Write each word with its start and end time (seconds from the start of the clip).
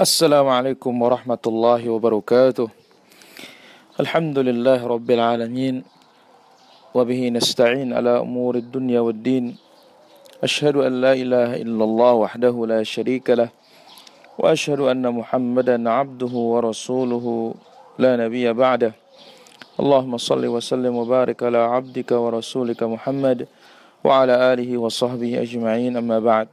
السلام 0.00 0.48
عليكم 0.48 1.02
ورحمة 1.02 1.44
الله 1.46 1.90
وبركاته. 1.90 2.68
الحمد 4.00 4.38
لله 4.38 4.80
رب 4.86 5.10
العالمين 5.10 5.84
وبه 6.96 7.20
نستعين 7.28 7.92
على 7.92 8.24
أمور 8.24 8.56
الدنيا 8.56 9.00
والدين. 9.00 9.56
أشهد 10.40 10.76
أن 10.76 11.00
لا 11.04 11.12
إله 11.12 11.60
إلا 11.60 11.84
الله 11.84 12.12
وحده 12.12 12.54
لا 12.66 12.80
شريك 12.82 13.30
له 13.36 13.52
وأشهد 14.40 14.80
أن 14.80 15.04
محمدا 15.12 15.90
عبده 15.90 16.32
ورسوله 16.32 17.54
لا 18.00 18.16
نبي 18.16 18.52
بعده. 18.52 18.92
اللهم 19.76 20.16
صل 20.16 20.46
وسلم 20.46 20.96
وبارك 20.96 21.42
على 21.42 21.58
عبدك 21.58 22.16
ورسولك 22.16 22.82
محمد 22.82 23.44
وعلى 24.04 24.34
آله 24.52 24.70
وصحبه 24.78 25.42
أجمعين. 25.42 25.96
أما 26.00 26.18
بعد 26.18 26.48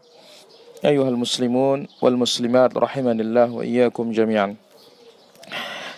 أيها 0.84 1.08
المسلمون 1.08 1.88
والmuslimat 2.04 2.76
rahimanillah 2.76 3.48
wa 3.48 3.64
iyyakum 3.64 4.12
jami'an. 4.12 4.52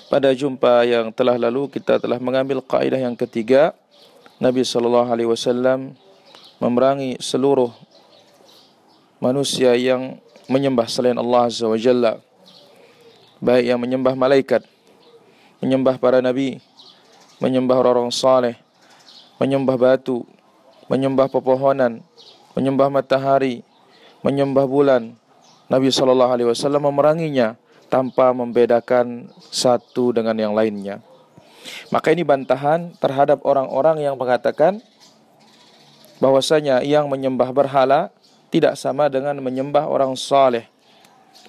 Pada 0.06 0.30
jumpa 0.30 0.86
yang 0.86 1.10
telah 1.10 1.34
lalu 1.34 1.66
kita 1.66 1.98
telah 1.98 2.22
mengambil 2.22 2.62
kaidah 2.62 3.02
yang 3.02 3.18
ketiga. 3.18 3.74
Nabi 4.38 4.62
sallallahu 4.62 5.10
alaihi 5.10 5.26
wasallam 5.26 5.98
memerangi 6.62 7.18
seluruh 7.18 7.74
manusia 9.18 9.74
yang 9.74 10.22
menyembah 10.46 10.86
selain 10.86 11.18
Allah 11.18 11.50
azza 11.50 11.66
wa 11.66 11.74
jalla. 11.74 12.22
Baik 13.42 13.66
yang 13.66 13.82
menyembah 13.82 14.14
malaikat, 14.14 14.62
menyembah 15.58 15.98
para 15.98 16.22
nabi, 16.22 16.62
menyembah 17.42 17.74
orang-orang 17.74 18.14
saleh, 18.14 18.54
menyembah 19.42 19.74
batu, 19.74 20.22
menyembah 20.86 21.26
pepohonan, 21.26 22.00
menyembah 22.54 22.88
matahari, 22.88 23.66
menyembah 24.21 24.65
bulan. 24.65 25.13
Nabi 25.71 25.87
Shallallahu 25.89 26.31
Alaihi 26.31 26.49
Wasallam 26.51 26.89
memeranginya 26.89 27.55
tanpa 27.91 28.31
membedakan 28.31 29.29
satu 29.51 30.15
dengan 30.15 30.35
yang 30.39 30.53
lainnya. 30.55 31.03
Maka 31.93 32.15
ini 32.15 32.25
bantahan 32.25 32.95
terhadap 32.97 33.43
orang-orang 33.45 34.01
yang 34.01 34.15
mengatakan 34.17 34.81
bahwasanya 36.21 36.81
yang 36.85 37.09
menyembah 37.09 37.49
berhala 37.51 38.09
tidak 38.51 38.75
sama 38.77 39.07
dengan 39.07 39.37
menyembah 39.39 39.87
orang 39.87 40.13
saleh, 40.13 40.67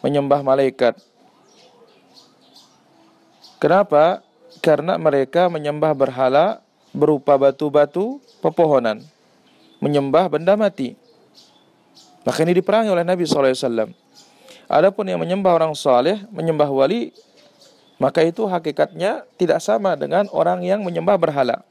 menyembah 0.00 0.40
malaikat. 0.40 0.96
Kenapa? 3.58 4.22
Karena 4.62 4.98
mereka 4.98 5.50
menyembah 5.50 5.94
berhala 5.94 6.62
berupa 6.94 7.34
batu-batu 7.38 8.22
pepohonan, 8.42 9.02
menyembah 9.82 10.30
benda 10.30 10.54
mati. 10.54 10.94
Maka 12.22 12.38
ini 12.46 12.54
diperangi 12.54 12.90
oleh 12.90 13.02
Nabi 13.02 13.26
SAW. 13.26 13.90
Adapun 14.70 15.04
yang 15.04 15.20
menyembah 15.20 15.52
orang 15.52 15.74
saleh, 15.74 16.22
menyembah 16.30 16.70
wali, 16.70 17.10
maka 17.98 18.22
itu 18.22 18.46
hakikatnya 18.46 19.26
tidak 19.38 19.62
sama 19.62 19.94
dengan 19.98 20.26
orang 20.30 20.62
yang 20.62 20.82
menyembah 20.82 21.18
berhala. 21.18 21.62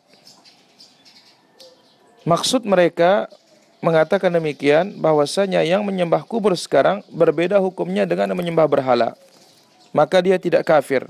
Maksud 2.21 2.63
mereka 2.63 3.25
mengatakan 3.81 4.29
demikian 4.29 4.93
bahwasanya 5.01 5.65
yang 5.65 5.81
menyembah 5.81 6.21
kubur 6.21 6.53
sekarang 6.53 7.01
berbeda 7.09 7.57
hukumnya 7.57 8.05
dengan 8.05 8.29
menyembah 8.37 8.69
berhala. 8.69 9.17
Maka 9.91 10.21
dia 10.21 10.37
tidak 10.37 10.63
kafir. 10.69 11.09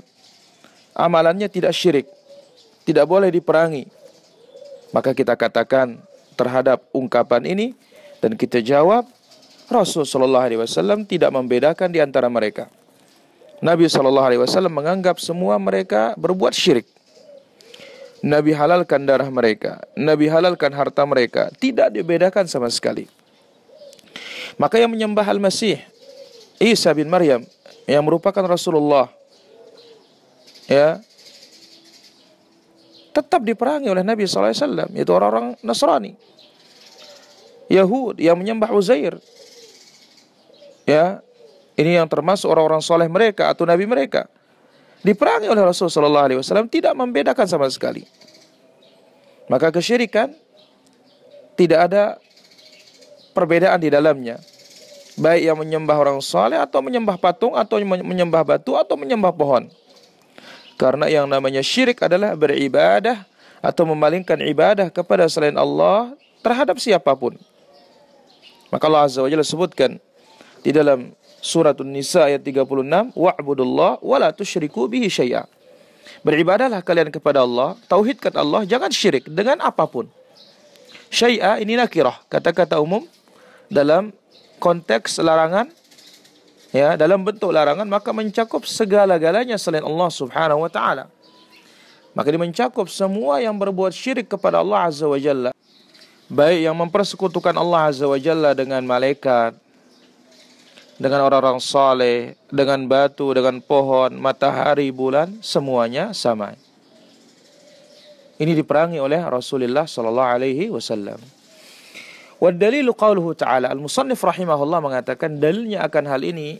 Amalannya 0.96 1.46
tidak 1.52 1.76
syirik. 1.76 2.08
Tidak 2.82 3.04
boleh 3.04 3.28
diperangi. 3.28 3.86
Maka 4.90 5.12
kita 5.14 5.36
katakan 5.36 6.00
terhadap 6.34 6.82
ungkapan 6.90 7.44
ini 7.46 7.66
dan 8.18 8.34
kita 8.34 8.58
jawab 8.64 9.06
Rasul 9.70 10.02
Shallallahu 10.06 10.44
Alaihi 10.46 10.60
Wasallam 10.60 11.04
tidak 11.06 11.30
membedakan 11.30 11.90
di 11.90 12.02
antara 12.02 12.26
mereka. 12.26 12.70
Nabi 13.62 13.86
Shallallahu 13.86 14.26
Alaihi 14.26 14.42
Wasallam 14.42 14.74
menganggap 14.74 15.22
semua 15.22 15.54
mereka 15.60 16.18
berbuat 16.18 16.50
syirik. 16.50 16.86
Nabi 18.22 18.54
halalkan 18.54 19.02
darah 19.02 19.26
mereka, 19.26 19.82
Nabi 19.98 20.30
halalkan 20.30 20.70
harta 20.70 21.02
mereka, 21.02 21.50
tidak 21.58 21.90
dibedakan 21.90 22.46
sama 22.46 22.70
sekali. 22.70 23.10
Maka 24.54 24.78
yang 24.78 24.94
menyembah 24.94 25.26
Al-Masih, 25.26 25.82
Isa 26.62 26.94
bin 26.94 27.10
Maryam, 27.10 27.42
yang 27.82 28.06
merupakan 28.06 28.46
Rasulullah, 28.46 29.10
ya, 30.70 31.02
tetap 33.10 33.42
diperangi 33.42 33.90
oleh 33.90 34.06
Nabi 34.06 34.22
SAW, 34.22 34.86
yaitu 34.94 35.10
orang-orang 35.10 35.58
Nasrani. 35.66 36.14
Yahud 37.66 38.22
yang 38.22 38.38
menyembah 38.38 38.70
Uzair, 38.70 39.18
ya 40.88 41.22
ini 41.78 41.96
yang 41.96 42.06
termasuk 42.06 42.50
orang-orang 42.50 42.82
soleh 42.84 43.08
mereka 43.08 43.48
atau 43.50 43.64
nabi 43.64 43.88
mereka 43.88 44.28
diperangi 45.02 45.50
oleh 45.50 45.62
Rasulullah 45.66 45.98
Sallallahu 45.98 46.26
Alaihi 46.30 46.38
Wasallam 46.40 46.68
tidak 46.70 46.94
membedakan 46.94 47.46
sama 47.46 47.66
sekali. 47.68 48.06
Maka 49.50 49.74
kesyirikan 49.74 50.32
tidak 51.58 51.90
ada 51.90 52.16
perbedaan 53.34 53.82
di 53.82 53.90
dalamnya. 53.90 54.38
Baik 55.12 55.42
yang 55.44 55.58
menyembah 55.60 55.96
orang 55.98 56.18
soleh 56.24 56.56
atau 56.56 56.80
menyembah 56.80 57.20
patung 57.20 57.52
atau 57.52 57.76
menyembah 57.84 58.46
batu 58.46 58.72
atau 58.78 58.96
menyembah 58.96 59.34
pohon. 59.34 59.68
Karena 60.80 61.04
yang 61.12 61.28
namanya 61.28 61.60
syirik 61.60 62.00
adalah 62.00 62.32
beribadah 62.32 63.28
atau 63.60 63.84
memalingkan 63.84 64.40
ibadah 64.40 64.88
kepada 64.88 65.28
selain 65.28 65.54
Allah 65.54 66.16
terhadap 66.40 66.80
siapa 66.80 67.12
pun. 67.12 67.36
Maka 68.72 68.88
Allah 68.88 69.04
Azza 69.04 69.20
wa 69.20 69.28
Jalla 69.28 69.44
sebutkan 69.44 70.00
di 70.62 70.70
dalam 70.70 71.10
surat 71.42 71.74
An-Nisa 71.74 72.30
ayat 72.30 72.46
36, 72.46 73.12
wa'budullah 73.18 73.98
wa 73.98 74.16
la 74.16 74.30
tusyriku 74.30 74.86
bihi 74.86 75.10
syai'a. 75.10 75.44
Beribadahlah 76.22 76.86
kalian 76.86 77.10
kepada 77.10 77.42
Allah, 77.42 77.74
tauhidkan 77.90 78.30
Allah, 78.38 78.62
jangan 78.62 78.94
syirik 78.94 79.26
dengan 79.26 79.58
apapun. 79.58 80.06
Syai'a 81.10 81.58
ini 81.58 81.74
nakirah, 81.74 82.22
kata-kata 82.30 82.78
umum 82.78 83.04
dalam 83.66 84.14
konteks 84.62 85.18
larangan 85.18 85.66
ya, 86.70 86.94
dalam 86.94 87.26
bentuk 87.26 87.50
larangan 87.50 87.84
maka 87.84 88.14
mencakup 88.14 88.62
segala-galanya 88.62 89.58
selain 89.58 89.82
Allah 89.82 90.08
Subhanahu 90.08 90.62
wa 90.62 90.70
taala. 90.70 91.10
Maka 92.12 92.28
ini 92.30 92.48
mencakup 92.48 92.86
semua 92.92 93.40
yang 93.42 93.56
berbuat 93.56 93.90
syirik 93.90 94.30
kepada 94.30 94.60
Allah 94.60 94.86
Azza 94.86 95.08
wa 95.08 95.16
Jalla. 95.16 95.50
Baik 96.28 96.60
yang 96.64 96.76
mempersekutukan 96.76 97.56
Allah 97.56 97.88
Azza 97.88 98.04
wa 98.04 98.20
Jalla 98.20 98.52
dengan 98.52 98.84
malaikat, 98.84 99.56
dengan 101.00 101.24
orang-orang 101.24 101.60
saleh, 101.62 102.36
dengan 102.52 102.84
batu, 102.84 103.32
dengan 103.32 103.60
pohon, 103.64 104.12
matahari, 104.16 104.92
bulan, 104.92 105.40
semuanya 105.40 106.12
sama. 106.12 106.54
Ini 108.36 108.52
diperangi 108.58 108.98
oleh 108.98 109.22
Rasulullah 109.22 109.86
sallallahu 109.86 110.32
alaihi 110.34 110.68
wasallam. 110.72 111.20
Wa 112.42 112.50
dalilu 112.50 112.90
qauluhu 112.90 113.38
ta'ala. 113.38 113.70
Al-musannif 113.70 114.18
rahimahullah 114.18 114.82
mengatakan 114.82 115.38
dalilnya 115.38 115.86
akan 115.86 116.04
hal 116.10 116.22
ini 116.26 116.58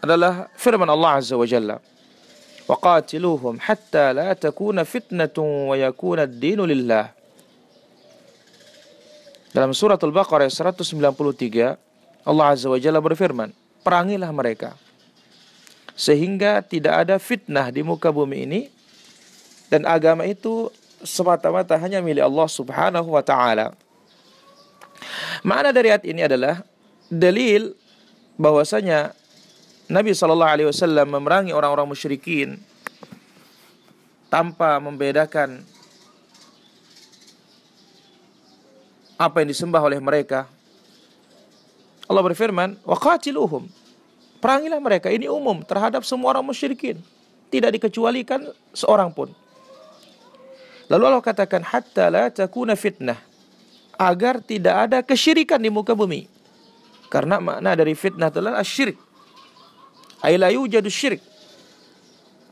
adalah 0.00 0.48
firman 0.56 0.88
Allah 0.88 1.20
azza 1.20 1.36
wa 1.36 1.44
jalla. 1.44 1.76
Hatta 3.60 4.16
la 4.16 4.32
takuna 4.32 4.88
fitnatun 4.88 5.68
wa 5.68 5.76
yakuna 5.76 6.24
ad-dinu 6.24 6.64
lillah. 6.64 7.12
Dalam 9.52 9.76
surat 9.76 10.00
Al-Baqarah 10.00 10.48
193 10.48 11.91
Allah 12.22 12.54
Azza 12.54 12.70
wa 12.70 12.78
Jalla 12.78 13.02
berfirman, 13.02 13.50
perangilah 13.82 14.30
mereka. 14.30 14.78
Sehingga 15.92 16.62
tidak 16.64 17.06
ada 17.06 17.20
fitnah 17.20 17.68
di 17.68 17.84
muka 17.84 18.08
bumi 18.08 18.48
ini 18.48 18.60
dan 19.68 19.84
agama 19.84 20.24
itu 20.24 20.72
semata-mata 21.04 21.76
hanya 21.76 22.00
milik 22.00 22.24
Allah 22.24 22.48
Subhanahu 22.48 23.12
wa 23.12 23.20
taala. 23.20 23.76
Makna 25.42 25.74
dari 25.74 25.90
ayat 25.90 26.06
ini 26.06 26.22
adalah 26.24 26.62
dalil 27.10 27.74
bahwasanya 28.38 29.12
Nabi 29.90 30.16
Shallallahu 30.16 30.52
alaihi 30.56 30.68
wasallam 30.70 31.06
memerangi 31.10 31.52
orang-orang 31.52 31.84
musyrikin 31.90 32.56
tanpa 34.32 34.80
membedakan 34.80 35.60
apa 39.20 39.36
yang 39.44 39.48
disembah 39.52 39.82
oleh 39.84 40.00
mereka 40.00 40.48
Allah 42.12 42.24
berfirman, 42.28 42.76
"Waqatiluhum." 42.84 43.66
Perangilah 44.38 44.78
mereka. 44.82 45.08
Ini 45.08 45.32
umum 45.32 45.64
terhadap 45.64 46.04
semua 46.04 46.36
orang 46.36 46.44
musyrikin. 46.44 47.00
Tidak 47.48 47.72
dikecualikan 47.78 48.52
seorang 48.76 49.08
pun. 49.08 49.32
Lalu 50.92 51.02
Allah 51.08 51.24
katakan, 51.24 51.64
"Hatta 51.64 52.12
la 52.12 52.28
takuna 52.28 52.76
fitnah." 52.76 53.16
Agar 53.96 54.42
tidak 54.42 54.88
ada 54.88 54.98
kesyirikan 55.00 55.62
di 55.62 55.70
muka 55.70 55.94
bumi. 55.94 56.26
Karena 57.06 57.38
makna 57.38 57.76
dari 57.76 57.94
fitnah 57.96 58.32
adalah 58.32 58.58
syirik. 58.64 58.98
Ay 60.18 60.40
la 60.40 60.50
yujadu 60.50 60.90
syirik. 60.90 61.22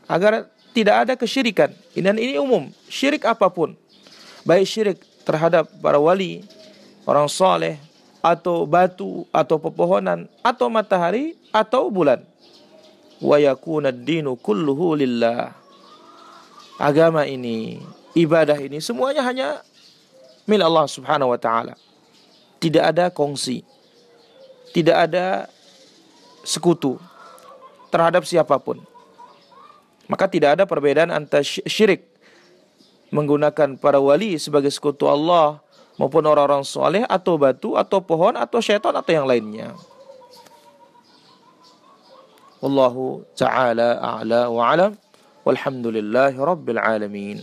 Agar 0.07 0.47
tidak 0.71 0.95
ada 1.07 1.13
kesyirikan. 1.19 1.75
Dan 1.91 2.15
ini 2.17 2.39
umum. 2.39 2.71
Syirik 2.87 3.27
apa 3.27 3.51
pun. 3.51 3.75
Baik 4.47 4.65
syirik 4.65 4.97
terhadap 5.27 5.67
para 5.83 5.99
wali, 5.99 6.41
orang 7.03 7.27
soleh, 7.27 7.77
atau 8.21 8.69
batu 8.69 9.25
atau 9.33 9.57
pepohonan 9.57 10.29
atau 10.45 10.69
matahari 10.69 11.35
atau 11.49 11.89
bulan. 11.89 12.21
Wa 13.21 13.37
yakuna 13.41 13.89
dinu 13.89 14.37
kulluhu 14.37 14.97
lillah. 14.97 15.53
Agama 16.81 17.29
ini, 17.29 17.77
ibadah 18.17 18.57
ini 18.57 18.81
semuanya 18.81 19.21
hanya 19.21 19.61
milik 20.49 20.65
Allah 20.65 20.87
Subhanahu 20.89 21.29
wa 21.29 21.37
taala. 21.37 21.77
Tidak 22.57 22.81
ada 22.81 23.09
kongsi. 23.13 23.61
Tidak 24.71 24.95
ada 24.95 25.45
sekutu 26.41 26.97
terhadap 27.93 28.25
siapa 28.25 28.57
pun. 28.57 28.81
Maka 30.09 30.25
tidak 30.25 30.57
ada 30.57 30.63
perbedaan 30.65 31.13
antara 31.13 31.45
syirik 31.45 32.07
menggunakan 33.11 33.75
para 33.77 33.99
wali 33.99 34.39
sebagai 34.39 34.71
sekutu 34.71 35.05
Allah 35.05 35.59
maupun 36.01 36.25
orang-orang 36.25 36.65
soleh 36.65 37.05
atau 37.05 37.37
batu 37.37 37.77
atau 37.77 38.01
pohon 38.01 38.33
atau 38.33 38.57
syaitan 38.57 38.89
atau 38.89 39.13
yang 39.13 39.29
lainnya. 39.29 39.77
Wallahu 42.57 43.21
ta'ala 43.37 44.01
a'la 44.01 44.49
wa 44.49 44.65
alam. 44.65 44.97
Walhamdulillahi 45.45 46.41
rabbil 46.41 46.81
alamin. 46.81 47.37